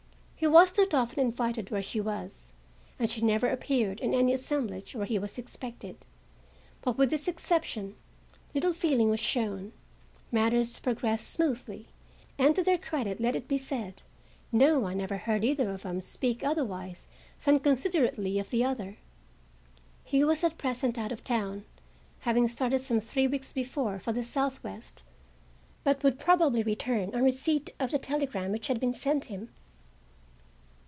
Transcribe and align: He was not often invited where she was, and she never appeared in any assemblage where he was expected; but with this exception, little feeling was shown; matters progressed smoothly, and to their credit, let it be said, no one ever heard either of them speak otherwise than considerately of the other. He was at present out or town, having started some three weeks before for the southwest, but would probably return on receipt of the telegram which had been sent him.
He 0.41 0.47
was 0.47 0.75
not 0.75 0.95
often 0.95 1.19
invited 1.19 1.69
where 1.69 1.83
she 1.83 2.01
was, 2.01 2.51
and 2.97 3.07
she 3.11 3.21
never 3.21 3.47
appeared 3.47 3.99
in 3.99 4.15
any 4.15 4.33
assemblage 4.33 4.95
where 4.95 5.05
he 5.05 5.19
was 5.19 5.37
expected; 5.37 6.03
but 6.81 6.97
with 6.97 7.11
this 7.11 7.27
exception, 7.27 7.95
little 8.55 8.73
feeling 8.73 9.11
was 9.11 9.19
shown; 9.19 9.71
matters 10.31 10.79
progressed 10.79 11.27
smoothly, 11.29 11.89
and 12.39 12.55
to 12.55 12.63
their 12.63 12.79
credit, 12.79 13.19
let 13.21 13.35
it 13.35 13.47
be 13.47 13.59
said, 13.59 14.01
no 14.51 14.79
one 14.79 14.99
ever 14.99 15.17
heard 15.17 15.45
either 15.45 15.69
of 15.71 15.83
them 15.83 16.01
speak 16.01 16.43
otherwise 16.43 17.07
than 17.43 17.59
considerately 17.59 18.39
of 18.39 18.49
the 18.49 18.63
other. 18.65 18.97
He 20.03 20.23
was 20.23 20.43
at 20.43 20.57
present 20.57 20.97
out 20.97 21.11
or 21.11 21.17
town, 21.17 21.65
having 22.21 22.47
started 22.47 22.79
some 22.79 22.99
three 22.99 23.27
weeks 23.27 23.53
before 23.53 23.99
for 23.99 24.11
the 24.11 24.23
southwest, 24.23 25.03
but 25.83 26.03
would 26.03 26.17
probably 26.17 26.63
return 26.63 27.13
on 27.13 27.23
receipt 27.23 27.69
of 27.79 27.91
the 27.91 27.99
telegram 27.99 28.51
which 28.51 28.69
had 28.69 28.79
been 28.79 28.95
sent 28.95 29.25
him. 29.25 29.49